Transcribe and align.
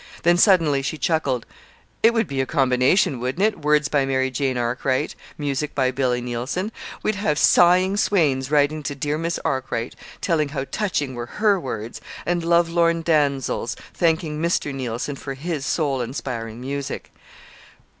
Then 0.23 0.35
suddenly 0.37 0.81
she 0.81 0.97
chuckled. 0.97 1.45
"It 2.01 2.11
would 2.11 2.25
be 2.25 2.41
a 2.41 2.47
combination, 2.47 3.19
wouldn't 3.19 3.43
it? 3.45 3.59
'Words 3.59 3.87
by 3.87 4.03
Mary 4.03 4.31
Jane 4.31 4.57
Arkwright. 4.57 5.13
Music 5.37 5.75
by 5.75 5.91
Billy 5.91 6.21
Neilson'! 6.23 6.71
We'd 7.03 7.13
have 7.13 7.37
sighing 7.37 7.97
swains 7.97 8.49
writing 8.49 8.81
to 8.81 8.95
'Dear 8.95 9.19
Miss 9.19 9.37
Arkwright,' 9.45 9.95
telling 10.19 10.49
how 10.49 10.65
touching 10.71 11.13
were 11.13 11.27
her 11.43 11.59
words; 11.59 12.01
and 12.25 12.43
lovelorn 12.43 13.03
damsels 13.03 13.75
thanking 13.93 14.41
Mr. 14.41 14.73
Neilson 14.73 15.17
for 15.17 15.35
his 15.35 15.67
soul 15.67 16.01
inspiring 16.01 16.59
music!" 16.59 17.11